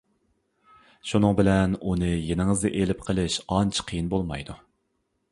[1.09, 4.57] شۇنىڭ بىلەن ئۇنى يېنىڭىزدا ئېلىپ قېلىش ئانچە قىيىن بولمايدۇ.